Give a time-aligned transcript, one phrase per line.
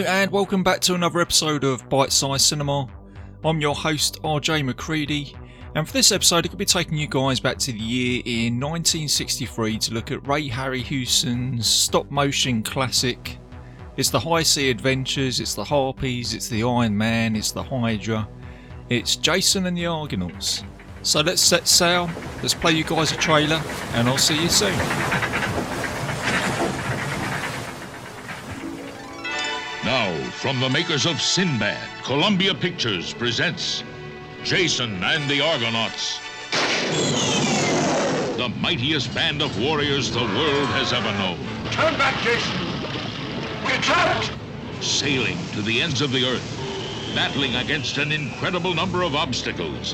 [0.00, 2.88] Hello and welcome back to another episode of Bite Size Cinema.
[3.44, 5.36] I'm your host RJ McCready,
[5.74, 8.58] and for this episode, I could be taking you guys back to the year in
[8.58, 13.36] 1963 to look at Ray Harryhausen's stop motion classic.
[13.98, 18.26] It's the High Sea Adventures, it's the Harpies, it's the Iron Man, it's the Hydra,
[18.88, 20.64] it's Jason and the Argonauts.
[21.02, 22.08] So let's set sail,
[22.40, 23.62] let's play you guys a trailer,
[23.92, 25.39] and I'll see you soon.
[30.40, 33.84] From the makers of Sinbad, Columbia Pictures presents
[34.42, 36.18] Jason and the Argonauts.
[38.38, 41.36] The mightiest band of warriors the world has ever known.
[41.72, 42.58] Turn back, Jason.
[43.62, 44.32] We're trapped.
[44.80, 49.92] Sailing to the ends of the earth, battling against an incredible number of obstacles.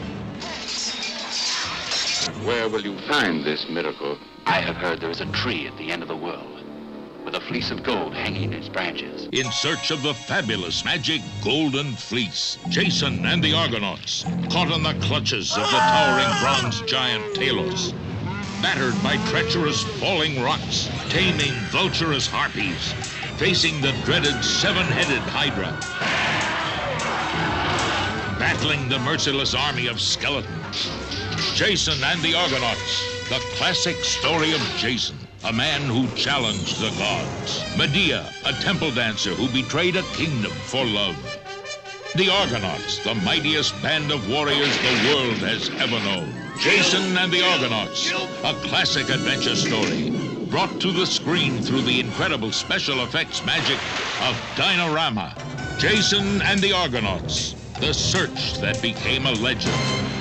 [2.44, 4.16] Where will you find this miracle?
[4.46, 6.55] I have heard there is a tree at the end of the world
[7.26, 9.28] with a fleece of gold hanging in its branches.
[9.32, 14.94] In search of the fabulous magic golden fleece, Jason and the Argonauts, caught in the
[15.00, 17.92] clutches of the towering bronze giant Talos,
[18.62, 22.92] battered by treacherous falling rocks, taming vulturous harpies,
[23.38, 25.76] facing the dreaded seven-headed Hydra,
[28.38, 30.92] battling the merciless army of skeletons.
[31.56, 37.62] Jason and the Argonauts, the classic story of Jason, a man who challenged the gods.
[37.78, 41.16] Medea, a temple dancer who betrayed a kingdom for love.
[42.16, 46.34] The Argonauts, the mightiest band of warriors the world has ever known.
[46.58, 48.10] Jason and the Argonauts,
[48.42, 50.10] a classic adventure story,
[50.50, 53.78] brought to the screen through the incredible special effects magic
[54.26, 55.78] of Dynarama.
[55.78, 60.15] Jason and the Argonauts, the search that became a legend.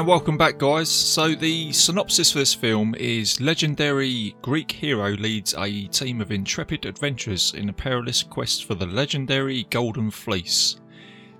[0.00, 0.88] And welcome back, guys.
[0.88, 6.86] So, the synopsis for this film is legendary Greek hero leads a team of intrepid
[6.86, 10.80] adventurers in a perilous quest for the legendary Golden Fleece.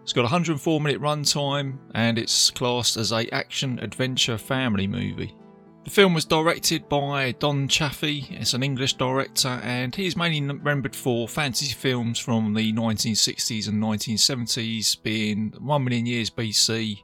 [0.03, 5.35] It's got a 104 minute runtime and it's classed as a action adventure family movie.
[5.85, 8.27] The film was directed by Don Chaffee.
[8.29, 13.83] It's an English director and he's mainly remembered for fantasy films from the 1960s and
[13.83, 16.99] 1970s, being 1 Million Years BC,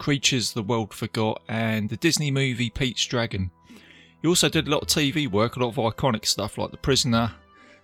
[0.00, 3.50] Creatures the World Forgot, and the Disney movie Pete's Dragon.
[4.22, 6.78] He also did a lot of TV work, a lot of iconic stuff like The
[6.78, 7.32] Prisoner,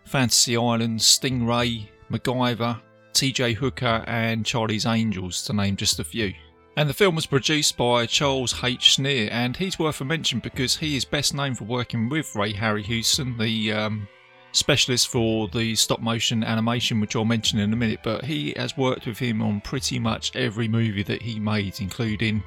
[0.06, 2.80] Fantasy Island, Stingray, MacGyver,
[3.12, 6.32] TJ Hooker, and Charlie's Angels, to name just a few.
[6.78, 8.96] And the film was produced by Charles H.
[8.96, 12.54] Schneer, and he's worth a mention because he is best known for working with Ray
[12.54, 14.08] Harryhausen, the um,
[14.56, 18.00] specialist for the stop motion animation, which I'll mention in a minute.
[18.02, 22.42] But he has worked with him on pretty much every movie that he made, including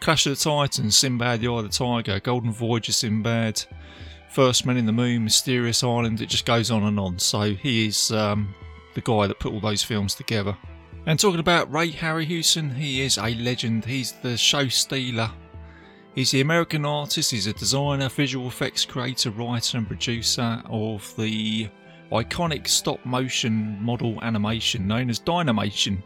[0.00, 3.64] Clash of the Titans, Sinbad the Eye of the Tiger, Golden Voyage of Sinbad,
[4.30, 6.20] First Man in the Moon, Mysterious Island.
[6.20, 7.18] It just goes on and on.
[7.18, 8.54] So he is um,
[8.94, 10.56] the guy that put all those films together.
[11.06, 13.84] And talking about Ray Harryhausen, he is a legend.
[13.84, 15.30] He's the show stealer
[16.18, 21.68] He's the American artist, he's a designer, visual effects creator, writer, and producer of the
[22.10, 26.02] iconic stop motion model animation known as Dynamation.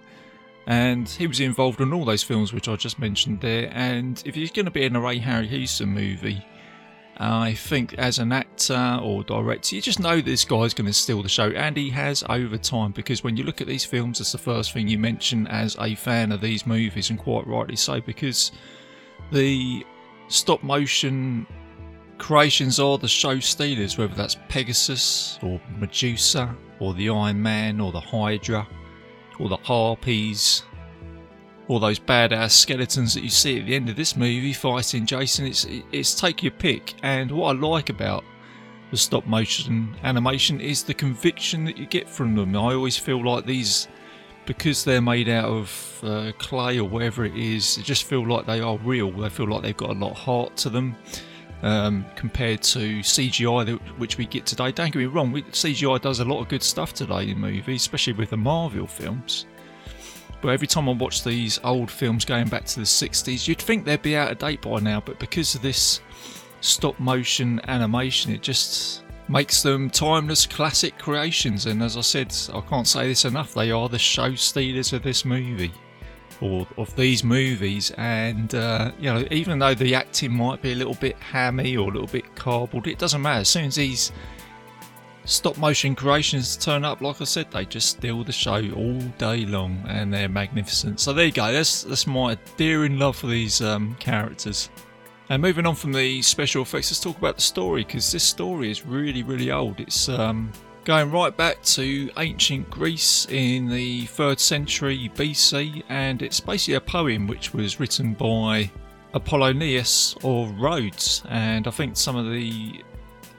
[0.67, 3.71] And he was involved in all those films which I just mentioned there.
[3.73, 6.45] And if he's going to be in a Ray Harryhausen movie,
[7.17, 11.23] I think as an actor or director, you just know this guy's going to steal
[11.23, 12.93] the show, and he has over time.
[12.93, 15.95] Because when you look at these films, it's the first thing you mention as a
[15.95, 18.53] fan of these movies, and quite rightly so, because
[19.31, 19.87] the
[20.33, 21.47] stop motion
[22.19, 27.93] creations are the show stealers, whether that's Pegasus or Medusa or the Iron Man or
[27.93, 28.67] the Hydra
[29.39, 30.63] or the Harpies
[31.69, 35.47] or those badass skeletons that you see at the end of this movie fighting Jason.
[35.47, 36.95] It's it's take your pick.
[37.03, 38.25] And what I like about
[38.91, 42.57] the stop motion animation is the conviction that you get from them.
[42.57, 43.89] I always feel like these
[44.47, 48.47] because they're made out of uh, clay or whatever it is, they just feel like
[48.47, 49.11] they are real.
[49.11, 50.97] They feel like they've got a lot of heart to them
[51.63, 54.73] um, compared to CGI, which we get today.
[54.73, 57.83] Don't get me wrong, we, CGI does a lot of good stuff today in movies,
[57.83, 59.47] especially with the Marvel films.
[60.41, 63.85] But every time I watch these old films going back to the 60s, you'd think
[63.85, 66.01] they'd be out of date by now, but because of this
[66.61, 71.65] stop motion animation, it just makes them timeless classic creations.
[71.67, 75.03] And as I said, I can't say this enough, they are the show stealers of
[75.03, 75.73] this movie.
[76.41, 80.75] Or of these movies, and uh, you know, even though the acting might be a
[80.75, 83.43] little bit hammy or a little bit cardboard, it doesn't matter.
[83.43, 84.11] As soon as he's
[85.25, 89.47] stop motion creations turn up, like I said, they just steal the show all day
[89.47, 90.99] long, and they're magnificent.
[90.99, 91.53] So there you go.
[91.53, 94.69] That's that's my dearing love for these um, characters.
[95.29, 98.71] And moving on from the special effects, let's talk about the story because this story
[98.71, 99.81] is really, really old.
[99.81, 100.53] It's um,
[100.85, 106.81] going right back to ancient Greece in the third century BC, and it's basically a
[106.81, 108.71] poem which was written by
[109.15, 111.23] Apollonius or Rhodes.
[111.29, 112.83] And I think some of the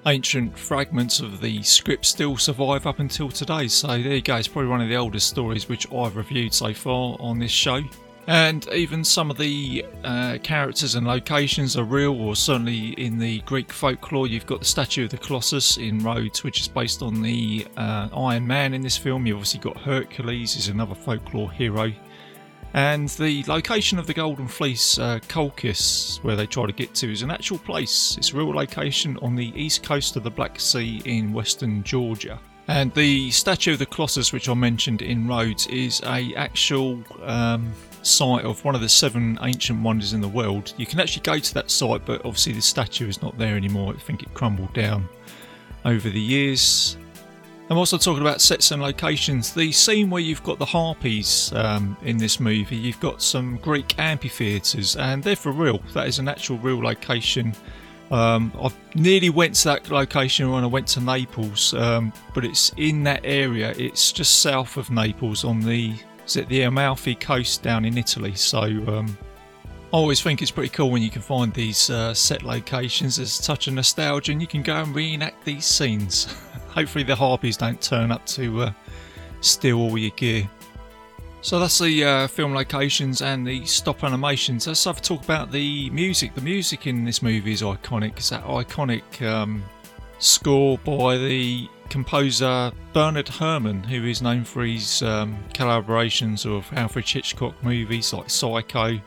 [0.06, 3.68] ancient fragments of the script still survive up until today.
[3.68, 6.74] So there you go, it's probably one of the oldest stories which I've reviewed so
[6.74, 7.81] far on this show.
[8.28, 13.42] And even some of the uh, characters and locations are real, or certainly in the
[13.42, 14.28] Greek folklore.
[14.28, 18.08] You've got the statue of the Colossus in Rhodes, which is based on the uh,
[18.16, 19.25] Iron Man in this film.
[19.25, 21.92] You've obviously got Hercules, is another folklore hero.
[22.74, 27.12] And the location of the Golden Fleece, uh, Colchis, where they try to get to,
[27.12, 28.18] is an actual place.
[28.18, 32.40] It's a real location on the east coast of the Black Sea in western Georgia.
[32.68, 37.74] And the statue of the Colossus, which I mentioned in Rhodes, is a actual um,
[38.06, 40.74] site of one of the seven ancient wonders in the world.
[40.78, 43.94] You can actually go to that site, but obviously the statue is not there anymore.
[43.94, 45.08] I think it crumbled down
[45.86, 46.98] over the years.
[47.70, 49.54] I'm also talking about sets and locations.
[49.54, 53.98] The scene where you've got the harpies um, in this movie, you've got some Greek
[53.98, 55.80] amphitheatres, and they're for real.
[55.94, 57.54] That is an actual real location.
[58.12, 62.74] Um, I nearly went to that location when I went to Naples, um, but it's
[62.78, 63.74] in that area.
[63.78, 68.36] It's just south of Naples on the is it the Amalfi coast down in Italy.
[68.36, 69.18] So um,
[69.94, 73.18] I always think it's pretty cool when you can find these uh, set locations.
[73.18, 76.25] There's a touch of nostalgia, and you can go and reenact these scenes.
[76.70, 78.72] Hopefully, the harpies don't turn up to uh,
[79.42, 80.50] steal all your gear.
[81.42, 84.66] So that's the uh, film locations and the stop animations.
[84.66, 86.34] Let's have a talk about the music.
[86.36, 88.14] The music in this movie is iconic.
[88.16, 89.62] It's that iconic um,
[90.19, 97.07] score by the composer Bernard Herrmann, who is known for his um, collaborations of Alfred
[97.07, 99.00] Hitchcock movies like Psycho.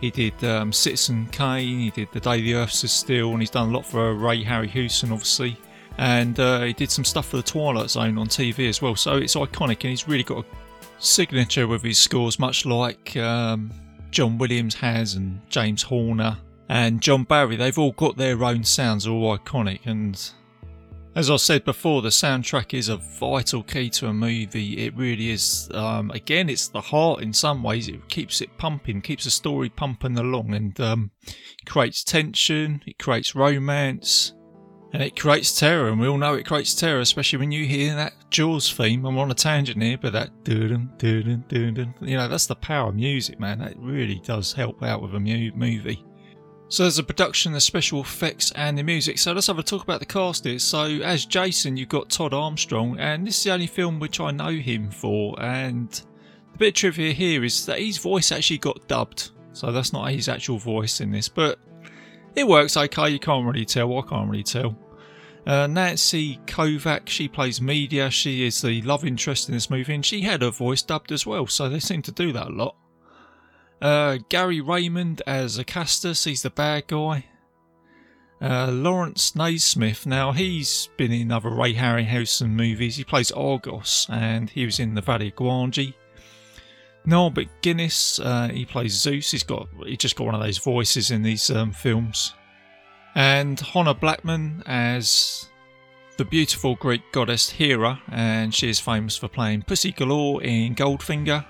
[0.00, 3.50] He did um, Citizen Kane, he did The Day the Earth Stood Still, and he's
[3.50, 5.56] done a lot for Ray Harryhausen, obviously.
[5.98, 8.94] And uh, he did some stuff for The Twilight Zone on TV as well.
[8.94, 10.46] So it's iconic, and he's really got a
[11.00, 13.72] signature with his scores, much like um,
[14.12, 16.38] John Williams has and James Horner
[16.68, 17.56] and John Barry.
[17.56, 19.80] They've all got their own sounds, all iconic.
[19.84, 20.16] And
[21.14, 24.84] as I said before, the soundtrack is a vital key to a movie.
[24.84, 25.70] It really is.
[25.72, 27.88] Um, again, it's the heart in some ways.
[27.88, 31.10] It keeps it pumping, keeps the story pumping along, and um,
[31.66, 32.82] creates tension.
[32.86, 34.34] It creates romance
[34.94, 37.96] and it creates terror, and we all know it creates terror, especially when you hear
[37.96, 39.04] that Jaws theme.
[39.04, 43.58] I'm on a tangent here, but that you know, that's the power of music, man.
[43.58, 46.04] That really does help out with a mu- movie.
[46.74, 49.20] So there's the production, the special effects, and the music.
[49.20, 50.58] So let's have a talk about the cast here.
[50.58, 54.32] So as Jason, you've got Todd Armstrong, and this is the only film which I
[54.32, 55.40] know him for.
[55.40, 55.88] And
[56.50, 60.10] the bit of trivia here is that his voice actually got dubbed, so that's not
[60.10, 61.60] his actual voice in this, but
[62.34, 63.08] it works okay.
[63.08, 63.96] You can't really tell.
[63.96, 64.76] I can't really tell.
[65.46, 68.10] Uh, Nancy Kovack, she plays Medea.
[68.10, 71.24] She is the love interest in this movie, and she had her voice dubbed as
[71.24, 72.74] well, so they seem to do that a lot.
[73.84, 77.26] Uh, Gary Raymond as Acastus, he's the bad guy.
[78.40, 82.96] Uh, Laurence Naismith, now he's been in other Ray Harryhausen movies.
[82.96, 85.92] He plays Argos, and he was in the Valley of Gwangi.
[87.04, 89.30] Niall MacGinnis, uh, he plays Zeus.
[89.30, 92.32] He's got he just got one of those voices in these um, films
[93.14, 95.50] and Honor Blackman as
[96.16, 101.44] the beautiful Greek goddess Hera, and she is famous for playing Pussy Galore in Goldfinger.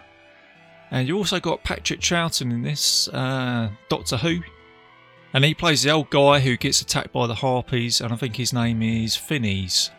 [0.95, 4.43] And you also got Patrick Troughton in this, uh, Doctor Who,
[5.33, 8.37] and he plays the old guy who gets attacked by the harpies, and I think
[8.37, 9.91] his name is Phineus.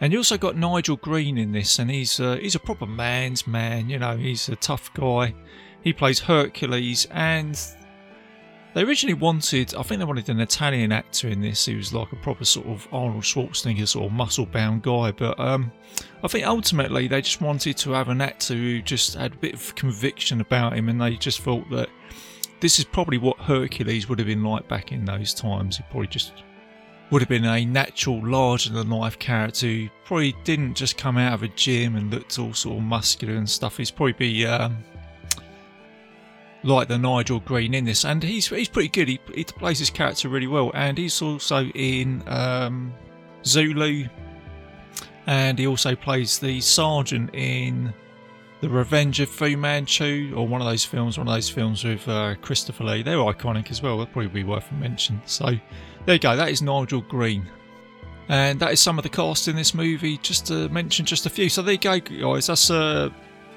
[0.00, 3.46] And you also got Nigel Green in this, and he's uh, he's a proper man's
[3.46, 3.88] man.
[3.88, 5.32] You know, he's a tough guy.
[5.84, 7.56] He plays Hercules, and
[8.74, 12.10] they originally wanted, I think they wanted an Italian actor in this who was like
[12.12, 15.70] a proper sort of Arnold Schwarzenegger sort of muscle bound guy, but um,
[16.22, 19.54] I think ultimately they just wanted to have an actor who just had a bit
[19.54, 21.88] of conviction about him and they just thought that
[22.60, 25.76] this is probably what Hercules would have been like back in those times.
[25.76, 26.32] He probably just
[27.10, 31.34] would have been a natural, larger than life character who probably didn't just come out
[31.34, 33.76] of a gym and looked all sort of muscular and stuff.
[33.76, 34.78] He's probably be um,
[36.64, 39.08] like the Nigel Green in this, and he's he's pretty good.
[39.08, 42.92] He, he plays his character really well, and he's also in um,
[43.44, 44.06] Zulu,
[45.26, 47.92] and he also plays the sergeant in
[48.60, 52.08] the Revenge of Fu Manchu, or one of those films, one of those films with
[52.08, 53.02] uh, Christopher Lee.
[53.02, 53.98] They're iconic as well.
[53.98, 55.20] They'll probably be worth a mention.
[55.26, 55.50] So
[56.06, 56.34] there you go.
[56.34, 57.46] That is Nigel Green.
[58.28, 61.30] And that is some of the cast in this movie, just to mention just a
[61.30, 61.50] few.
[61.50, 62.46] So there you go, guys.
[62.46, 63.14] That's a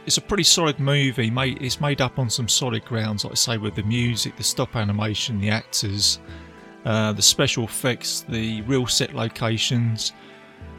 [0.07, 1.29] it's a pretty solid movie.
[1.29, 4.43] Made it's made up on some solid grounds, like I say, with the music, the
[4.43, 6.19] stop animation, the actors,
[6.85, 10.13] uh, the special effects, the real set locations.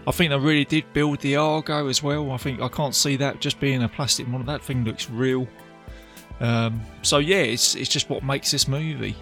[0.07, 2.33] I think they really did build the Argo as well.
[2.33, 4.47] I think I can't see that just being a plastic model.
[4.47, 5.47] That thing looks real.
[6.41, 9.15] Um, so yeah, it's it's just what makes this movie.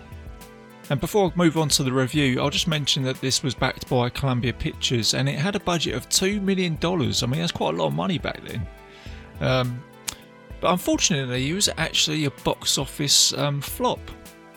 [0.89, 3.89] And before I move on to the review, I'll just mention that this was backed
[3.89, 6.79] by Columbia Pictures and it had a budget of $2 million.
[6.81, 8.65] I mean, that's quite a lot of money back then.
[9.41, 9.83] Um,
[10.61, 14.01] but unfortunately, it was actually a box office um, flop.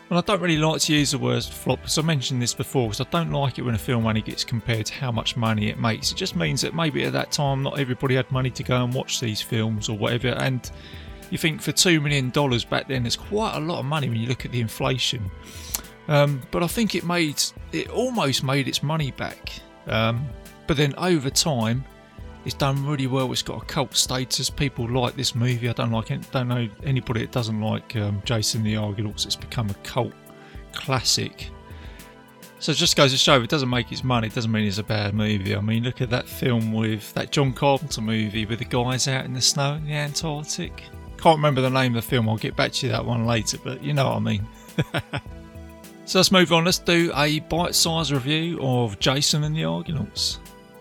[0.09, 2.87] And I don't really like to use the word flop because I mentioned this before
[2.87, 5.69] because I don't like it when a film only gets compared to how much money
[5.69, 6.11] it makes.
[6.11, 8.91] It just means that maybe at that time not everybody had money to go and
[8.91, 10.29] watch these films or whatever.
[10.29, 10.69] And
[11.29, 12.31] you think for $2 million
[12.69, 15.29] back then, it's quite a lot of money when you look at the inflation.
[16.07, 17.41] Um, but I think it made
[17.71, 19.51] it almost made its money back.
[19.85, 20.27] Um,
[20.65, 21.85] but then over time,
[22.45, 23.31] it's done really well.
[23.31, 24.49] It's got a cult status.
[24.49, 25.69] People like this movie.
[25.69, 26.29] I don't like it.
[26.31, 29.25] Don't know anybody that doesn't like um, Jason the Argonauts.
[29.25, 30.13] It's become a cult
[30.73, 31.49] classic.
[32.59, 34.67] So it just goes to show if it doesn't make its money, it doesn't mean
[34.67, 35.55] it's a bad movie.
[35.55, 39.23] I mean, look at that film with that John Carpenter movie with the guys out
[39.23, 40.83] in the snow in the Antarctic.
[41.17, 42.27] Can't remember the name of the film.
[42.27, 44.47] I'll get back to you that one later, but you know what I mean.
[46.09, 46.65] So let's move on.
[46.65, 50.39] Let's do a bite-sized review of Jason and the Argonauts.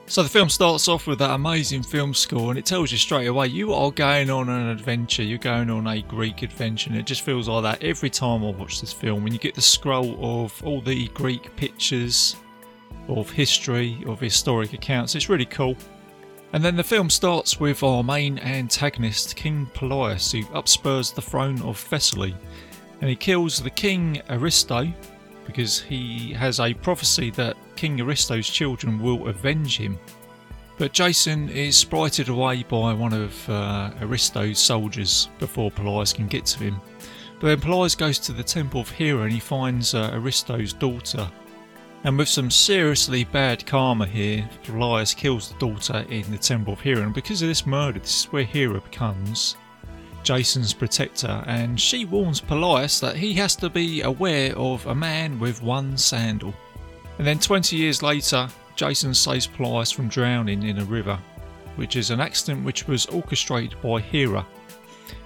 [0.08, 3.26] So the film starts off with that amazing film score, and it tells you straight
[3.26, 5.22] away you are going on an adventure.
[5.22, 8.48] You're going on a Greek adventure, and it just feels like that every time I
[8.48, 9.22] watch this film.
[9.22, 12.36] When you get the scroll of all the Greek pictures,
[13.06, 15.76] of history, of historic accounts, it's really cool.
[16.54, 21.60] And then the film starts with our main antagonist, King Pelias, who upspurs the throne
[21.60, 22.34] of Thessaly,
[23.02, 24.90] and he kills the king Aristo,
[25.48, 29.98] because he has a prophecy that King Aristo's children will avenge him.
[30.76, 36.44] But Jason is sprited away by one of uh, Aristo's soldiers before Polias can get
[36.46, 36.80] to him.
[37.40, 41.28] But then Polias goes to the temple of Hera and he finds uh, Aristo's daughter.
[42.04, 46.80] And with some seriously bad karma here, Polias kills the daughter in the temple of
[46.80, 47.02] Hera.
[47.02, 49.56] And because of this murder, this is where Hera becomes
[50.28, 55.38] Jason's protector, and she warns Polias that he has to be aware of a man
[55.38, 56.52] with one sandal.
[57.16, 61.18] And then 20 years later, Jason saves Polias from drowning in a river,
[61.76, 64.46] which is an accident which was orchestrated by Hera.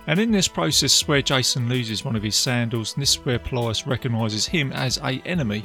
[0.06, 3.40] And in this process, where Jason loses one of his sandals, and this is where
[3.40, 5.64] Polias recognises him as a enemy.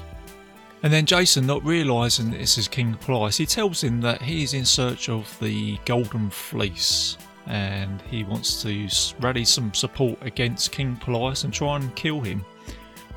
[0.81, 4.55] And then Jason, not realising this is King Polias, he tells him that he is
[4.55, 8.87] in search of the Golden Fleece, and he wants to
[9.19, 12.45] rally some support against King Pelias and try and kill him.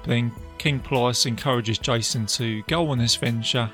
[0.05, 3.71] Then King Pelias encourages Jason to go on this venture,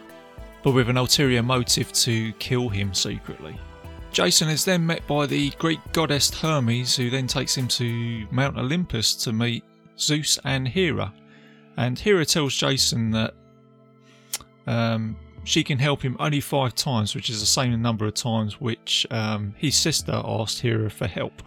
[0.63, 3.59] but with an ulterior motive to kill him secretly.
[4.13, 8.57] Jason is then met by the Greek goddess Hermes, who then takes him to Mount
[8.57, 9.63] Olympus to meet
[9.99, 11.13] Zeus and Hera.
[11.77, 13.35] And Hera tells Jason that
[14.67, 15.17] um,
[15.47, 19.07] she can help him only five times, which is the same number of times which
[19.13, 21.41] um, his sister asked Hera for help.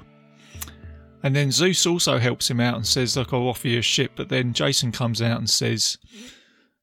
[1.22, 4.14] And then Zeus also helps him out and says, Look, I'll offer you a ship.
[4.16, 5.98] But then Jason comes out and says,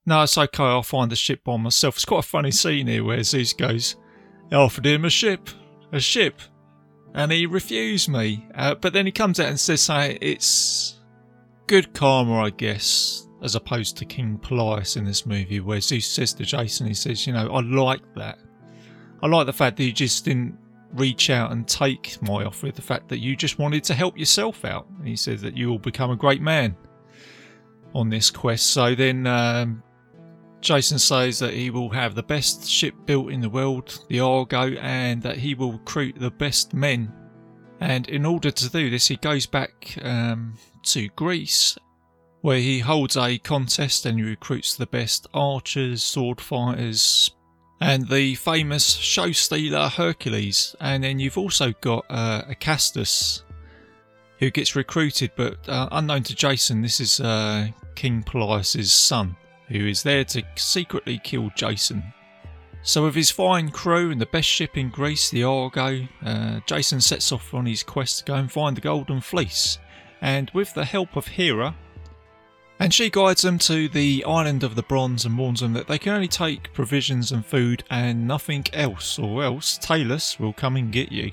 [0.04, 1.96] No, it's okay, I'll find the ship by myself.
[1.96, 3.96] It's quite a funny scene here where Zeus goes,
[4.52, 5.48] I offered him a ship,
[5.92, 6.42] a ship.
[7.14, 8.46] And he refused me.
[8.54, 11.00] Uh, but then he comes out and says, hey, It's
[11.66, 16.34] good karma, I guess as opposed to King Polias in this movie, where Zeus says
[16.34, 18.40] to Jason, he says, You know, I like that.
[19.22, 20.58] I like the fact that you just didn't
[20.94, 24.64] reach out and take my offer, the fact that you just wanted to help yourself
[24.64, 24.88] out.
[24.98, 26.76] And he says that you will become a great man
[27.94, 28.70] on this quest.
[28.70, 29.80] So then um,
[30.60, 34.72] Jason says that he will have the best ship built in the world, the Argo,
[34.74, 37.12] and that he will recruit the best men.
[37.78, 41.78] And in order to do this, he goes back um, to Greece
[42.46, 47.32] where he holds a contest and recruits the best archers, sword fighters,
[47.80, 50.76] and the famous show stealer Hercules.
[50.80, 53.42] And then you've also got uh, Acastus,
[54.38, 59.34] who gets recruited, but uh, unknown to Jason, this is uh, King Polias' son,
[59.66, 62.00] who is there to secretly kill Jason.
[62.84, 67.00] So, with his fine crew and the best ship in Greece, the Argo, uh, Jason
[67.00, 69.78] sets off on his quest to go and find the Golden Fleece.
[70.20, 71.74] And with the help of Hera,
[72.78, 75.98] and she guides them to the island of the bronze and warns them that they
[75.98, 80.92] can only take provisions and food and nothing else, or else Talos will come and
[80.92, 81.32] get you.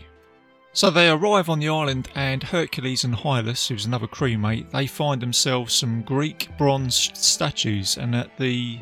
[0.75, 5.21] So they arrive on the island, and Hercules and Hylas, who's another crewmate, they find
[5.21, 8.79] themselves some Greek bronze statues, and at the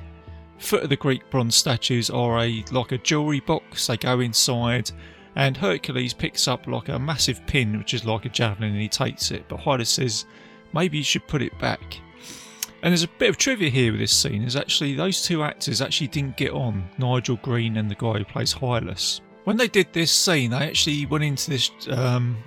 [0.57, 3.87] foot of the Greek bronze statues are a like a jewelry box.
[3.87, 4.89] They go inside,
[5.35, 8.87] and Hercules picks up like a massive pin, which is like a javelin, and he
[8.87, 9.43] takes it.
[9.49, 10.25] But Hylas says
[10.73, 11.99] maybe you should put it back.
[12.83, 14.43] And there's a bit of trivia here with this scene.
[14.43, 18.25] Is actually those two actors actually didn't get on, Nigel Green and the guy who
[18.25, 19.21] plays Hylas.
[19.43, 22.37] When they did this scene, they actually went into this um,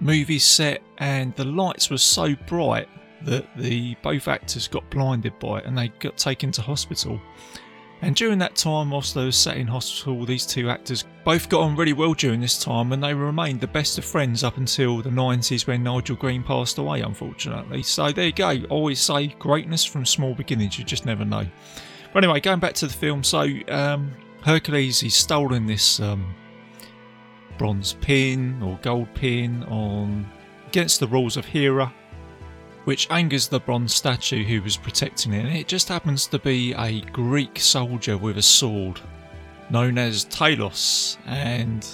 [0.00, 2.88] movie set, and the lights were so bright
[3.24, 7.20] that the both actors got blinded by it, and they got taken to hospital.
[8.02, 11.62] And during that time, whilst they were sat in hospital, these two actors both got
[11.62, 15.00] on really well during this time, and they remained the best of friends up until
[15.00, 17.82] the 90s when Nigel Green passed away, unfortunately.
[17.82, 18.48] So there you go.
[18.48, 21.46] I always say greatness from small beginnings, you just never know.
[22.12, 24.12] But anyway, going back to the film, so um,
[24.42, 26.34] Hercules, he's stolen this um,
[27.56, 30.30] bronze pin or gold pin on
[30.68, 31.92] against the rules of Hera
[32.86, 35.44] which angers the bronze statue who was protecting it.
[35.44, 39.00] And it just happens to be a Greek soldier with a sword
[39.70, 41.84] known as Talos, and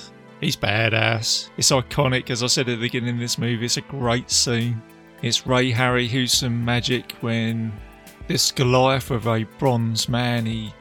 [0.42, 1.48] he's badass.
[1.56, 4.82] It's iconic, as I said at the beginning of this movie, it's a great scene.
[5.22, 7.72] It's Ray Harryhausen some magic when
[8.26, 10.74] this Goliath of a bronze man he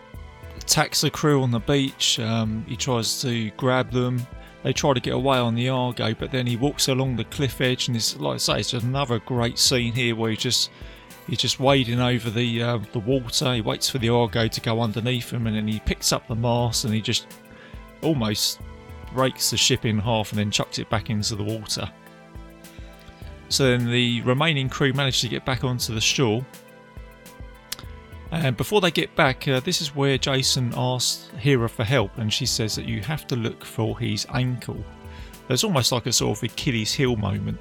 [0.57, 2.19] attacks the crew on the beach.
[2.19, 4.27] Um, he tries to grab them
[4.63, 7.61] they try to get away on the Argo, but then he walks along the cliff
[7.61, 10.69] edge, and it's like I say, it's another great scene here where he just
[11.27, 13.53] he's just wading over the uh, the water.
[13.55, 16.35] He waits for the Argo to go underneath him, and then he picks up the
[16.35, 17.27] mast and he just
[18.01, 18.59] almost
[19.13, 21.89] breaks the ship in half and then chucks it back into the water.
[23.49, 26.45] So then the remaining crew manage to get back onto the shore
[28.31, 32.31] and before they get back, uh, this is where Jason asks Hera for help, and
[32.31, 34.83] she says that you have to look for his ankle.
[35.47, 37.59] There's almost like a sort of Achilles heel moment.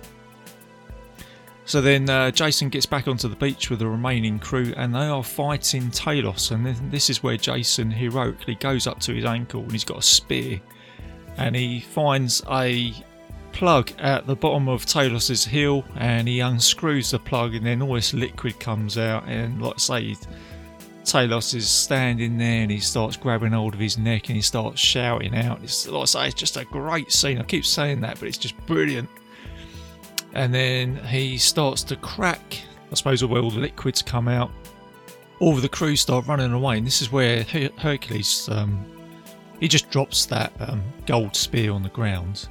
[1.65, 5.07] So then uh, Jason gets back onto the beach with the remaining crew, and they
[5.07, 6.53] are fighting Talos.
[6.53, 9.99] And then this is where Jason heroically goes up to his ankle, and he's got
[9.99, 10.61] a spear,
[11.37, 12.95] and he finds a
[13.53, 17.95] plug at the bottom of Talos's heel, and he unscrews the plug, and then all
[17.95, 20.17] this liquid comes out, and like I say
[21.05, 24.81] Talos is standing there and he starts grabbing hold of his neck and he starts
[24.81, 25.61] shouting out.
[25.63, 27.39] It's like I say, it's just a great scene.
[27.39, 29.09] I keep saying that, but it's just brilliant.
[30.35, 32.63] And then he starts to crack.
[32.91, 34.51] I suppose where all the liquids come out.
[35.41, 38.85] All of the crew start running away, and this is where Her- Hercules um,
[39.59, 42.49] he just drops that um, gold spear on the ground.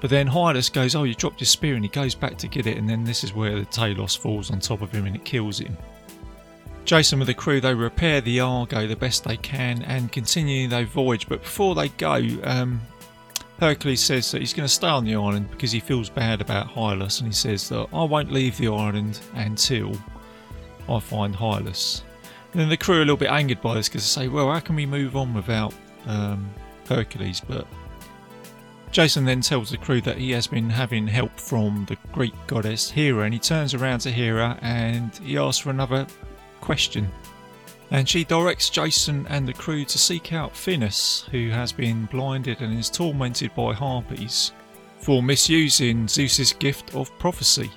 [0.00, 2.66] But then Hylas goes, "Oh, you dropped your spear," and he goes back to get
[2.66, 5.24] it, and then this is where the Talos falls on top of him and it
[5.24, 5.76] kills him.
[6.84, 10.84] Jason with the crew they repair the Argo the best they can and continue their
[10.84, 11.28] voyage.
[11.28, 12.80] But before they go, um,
[13.58, 16.68] Hercules says that he's going to stay on the island because he feels bad about
[16.68, 19.96] Hylas, and he says that I won't leave the island until
[20.88, 22.02] I find Hylas.
[22.52, 24.52] And then the crew are a little bit angered by this because they say, "Well,
[24.52, 25.72] how can we move on without
[26.06, 26.50] um,
[26.86, 27.66] Hercules?" But
[28.90, 32.90] Jason then tells the crew that he has been having help from the Greek goddess
[32.90, 36.06] Hera, and he turns around to Hera and he asks for another
[36.64, 37.10] question.
[37.90, 42.60] And she directs Jason and the crew to seek out Phineus, who has been blinded
[42.60, 44.52] and is tormented by harpies
[44.98, 47.70] for misusing Zeus's gift of prophecy.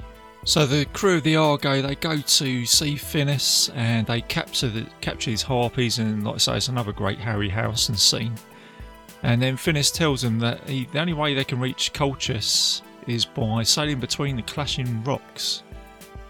[0.45, 4.85] So the crew of the Argo they go to see Phineus and they capture the,
[5.01, 8.33] capture his harpies and like I say it's another great Harry Harryhausen scene.
[9.23, 13.25] And then Phineus tells them that he, the only way they can reach Colchis is
[13.25, 15.63] by sailing between the clashing rocks.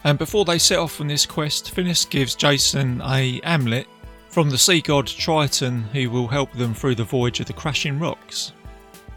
[0.04, 3.88] And before they set off on this quest, Phineus gives Jason a amulet
[4.30, 8.00] from the sea god Triton who will help them through the voyage of the crashing
[8.00, 8.54] rocks.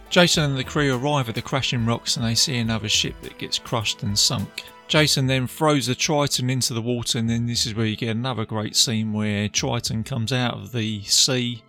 [0.08, 3.38] Jason and the crew arrive at the crashing rocks and they see another ship that
[3.38, 4.64] gets crushed and sunk.
[4.90, 8.08] Jason then throws the Triton into the water, and then this is where you get
[8.08, 11.62] another great scene where Triton comes out of the sea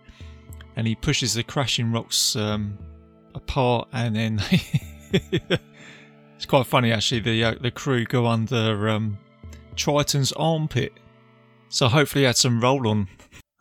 [0.74, 2.76] and he pushes the crashing rocks um,
[3.32, 4.42] apart, and then
[6.42, 7.20] It's quite funny actually.
[7.20, 9.16] The uh, the crew go under um,
[9.76, 10.92] Triton's armpit,
[11.68, 13.06] so hopefully he had some roll on.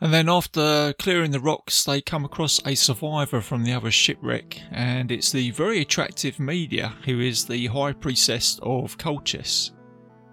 [0.01, 4.59] And then after clearing the rocks, they come across a survivor from the other shipwreck,
[4.71, 9.69] and it's the very attractive Medea, who is the high priestess of Colchis.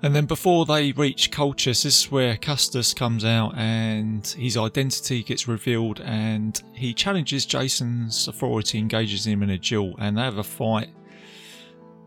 [0.03, 5.23] And then before they reach Colchis, this is where Custis comes out and his identity
[5.23, 10.39] gets revealed and he challenges Jason's authority, engages him in a duel, and they have
[10.39, 10.89] a fight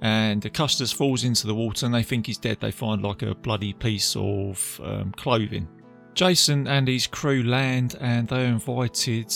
[0.02, 2.60] and Custis falls into the water and they think he's dead.
[2.60, 5.68] They find like a bloody piece of um, clothing.
[6.14, 9.34] Jason and his crew land and they're invited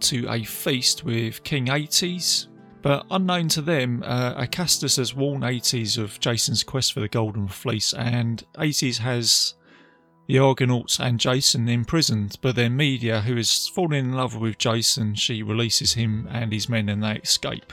[0.00, 2.48] to a feast with King Aetes.
[2.82, 7.48] But unknown to them, uh, Acastus has warned Aetes of Jason's quest for the Golden
[7.48, 9.54] Fleece, and Aetes has
[10.26, 15.14] the Argonauts and Jason imprisoned, but then Medea, who is fallen in love with Jason,
[15.14, 17.72] she releases him and his men and they escape.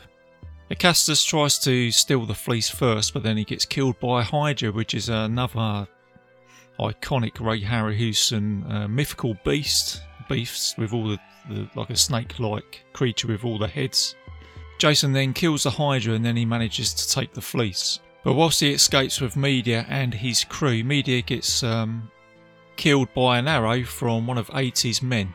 [0.71, 4.93] Acastus tries to steal the fleece first, but then he gets killed by Hydra, which
[4.93, 5.87] is another
[6.79, 13.27] iconic Ray Harryhausen uh, mythical beast, beasts with all the, the like a snake-like creature
[13.27, 14.15] with all the heads.
[14.79, 17.99] Jason then kills the Hydra and then he manages to take the fleece.
[18.23, 22.09] But whilst he escapes with Medea and his crew, Medea gets um,
[22.77, 25.33] killed by an arrow from one of Aetes' men.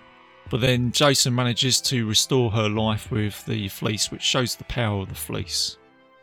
[0.50, 5.02] But then Jason manages to restore her life with the fleece, which shows the power
[5.02, 5.76] of the fleece.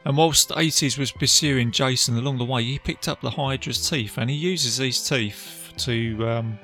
[0.04, 4.18] And whilst Aetes was pursuing Jason along the way, he picked up the Hydra's teeth
[4.18, 6.60] and he uses these teeth to um,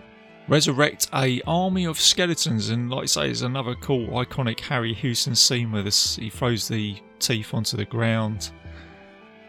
[0.48, 2.70] resurrect a army of skeletons.
[2.70, 6.98] And like I say, it's another cool, iconic Harryhausen scene where this, he throws the
[7.20, 8.52] teeth onto the ground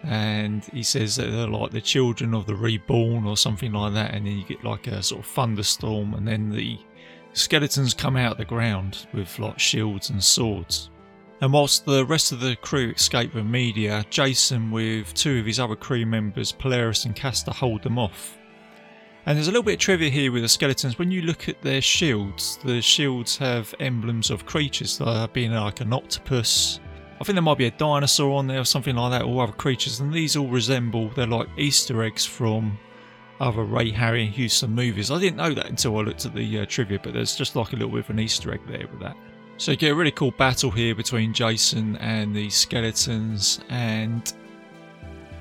[0.05, 4.15] and he says that they're like the children of the reborn or something like that.
[4.15, 6.79] And then you get like a sort of thunderstorm, and then the
[7.33, 10.91] skeletons come out of the ground with like shields and swords.
[11.41, 15.59] And whilst the rest of the crew escape with Medea, Jason, with two of his
[15.59, 18.39] other crew members, Phalerus and Castor, hold them off.
[19.27, 20.99] And there's a little bit of trivia here with the skeletons.
[20.99, 25.81] When you look at their shields, the shields have emblems of creatures, like being like
[25.81, 26.81] an octopus.
[27.21, 29.53] I think there might be a dinosaur on there or something like that, or other
[29.53, 30.01] creatures.
[30.01, 32.79] And these all resemble, they're like Easter eggs from
[33.43, 35.11] other Ray Harryhausen movies.
[35.11, 37.73] I didn't know that until I looked at the uh, trivia, but there's just like
[37.73, 39.17] a little bit of an Easter egg there with that.
[39.59, 44.33] So you get a really cool battle here between Jason and the skeletons, and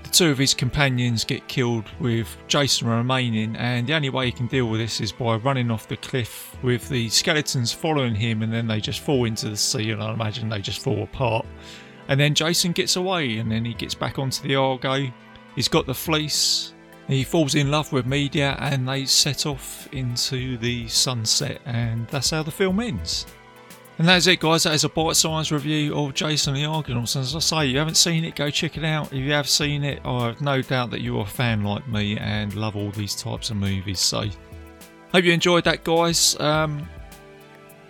[0.04, 3.56] the two of his companions get killed with Jason remaining.
[3.56, 6.58] And the only way he can deal with this is by running off the cliff
[6.64, 10.12] with the skeletons following him, and then they just fall into the sea, and I
[10.12, 11.46] imagine they just fall apart.
[12.08, 15.06] And then Jason gets away, and then he gets back onto the Argo.
[15.56, 16.74] He's got the fleece.
[17.12, 22.30] He falls in love with Medea and they set off into the sunset, and that's
[22.30, 23.26] how the film ends.
[23.98, 24.64] And that's it, guys.
[24.64, 27.16] That is a bite sized review of Jason the Argonauts.
[27.16, 29.08] And as I say, you haven't seen it, go check it out.
[29.08, 32.18] If you have seen it, I have no doubt that you're a fan like me
[32.18, 34.00] and love all these types of movies.
[34.00, 34.26] So,
[35.12, 36.40] hope you enjoyed that, guys.
[36.40, 36.88] Um,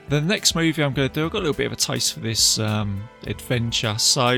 [0.09, 2.15] the next movie I'm going to do, I've got a little bit of a taste
[2.15, 3.97] for this um, adventure.
[3.97, 4.33] So,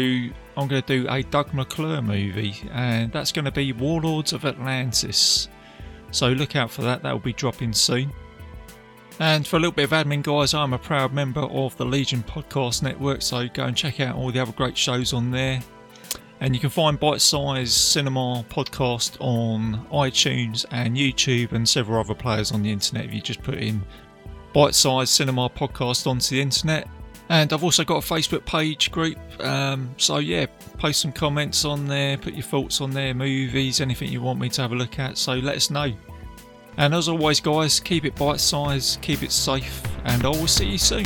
[0.56, 4.46] I'm going to do a Doug McClure movie, and that's going to be Warlords of
[4.46, 5.48] Atlantis.
[6.12, 8.12] So, look out for that, that will be dropping soon.
[9.20, 12.24] And for a little bit of admin, guys, I'm a proud member of the Legion
[12.24, 15.62] Podcast Network, so go and check out all the other great shows on there.
[16.40, 22.16] And you can find Bite Size Cinema Podcast on iTunes and YouTube and several other
[22.16, 23.82] players on the internet if you just put in
[24.52, 26.88] Bite Size Cinema Podcast onto the internet.
[27.30, 30.46] And I've also got a Facebook page group, um, so yeah,
[30.78, 34.50] post some comments on there, put your thoughts on there, movies, anything you want me
[34.50, 35.92] to have a look at, so let us know.
[36.78, 40.66] And as always, guys, keep it bite sized, keep it safe, and I will see
[40.66, 41.06] you soon.